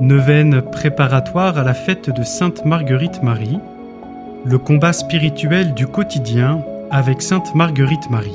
[0.00, 3.58] Neuvaine préparatoire à la fête de Sainte Marguerite Marie,
[4.44, 8.32] le combat spirituel du quotidien avec Sainte Marguerite Marie.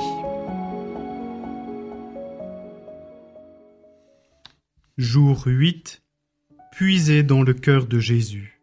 [4.98, 6.02] Jour 8
[6.72, 8.62] Puisez dans le cœur de Jésus.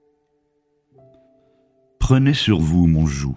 [1.98, 3.36] Prenez sur vous mon joug.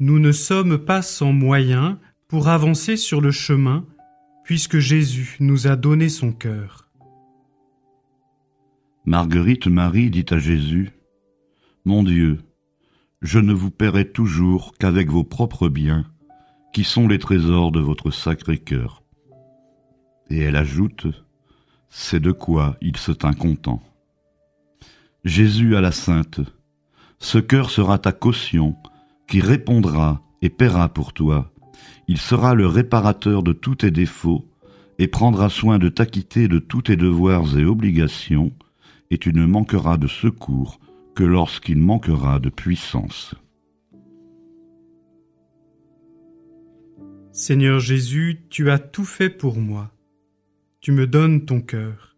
[0.00, 1.96] Nous ne sommes pas sans moyens
[2.28, 3.86] pour avancer sur le chemin,
[4.48, 6.88] puisque Jésus nous a donné son cœur.
[9.04, 10.90] Marguerite Marie dit à Jésus,
[11.84, 12.40] Mon Dieu,
[13.20, 16.06] je ne vous paierai toujours qu'avec vos propres biens,
[16.72, 19.02] qui sont les trésors de votre sacré cœur.
[20.30, 21.08] Et elle ajoute,
[21.90, 23.82] C'est de quoi il se tint content.
[25.24, 26.40] Jésus à la Sainte,
[27.18, 28.76] ce cœur sera ta caution,
[29.26, 31.52] qui répondra et paiera pour toi.
[32.08, 34.48] Il sera le réparateur de tous tes défauts
[34.98, 38.50] et prendra soin de t'acquitter de tous tes devoirs et obligations,
[39.10, 40.80] et tu ne manqueras de secours
[41.14, 43.34] que lorsqu'il manquera de puissance.
[47.30, 49.92] Seigneur Jésus, tu as tout fait pour moi.
[50.80, 52.16] Tu me donnes ton cœur.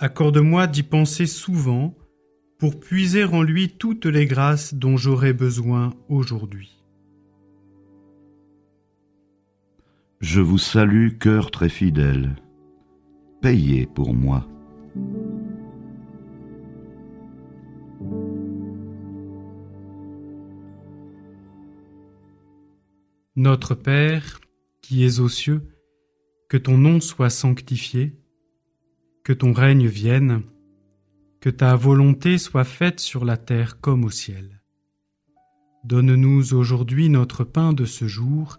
[0.00, 1.94] Accorde-moi d'y penser souvent
[2.58, 6.79] pour puiser en lui toutes les grâces dont j'aurai besoin aujourd'hui.
[10.20, 12.36] Je vous salue, cœur très fidèle.
[13.40, 14.46] Payez pour moi.
[23.34, 24.40] Notre Père,
[24.82, 25.62] qui es aux cieux,
[26.50, 28.14] que ton nom soit sanctifié,
[29.24, 30.42] que ton règne vienne,
[31.40, 34.60] que ta volonté soit faite sur la terre comme au ciel.
[35.84, 38.58] Donne-nous aujourd'hui notre pain de ce jour,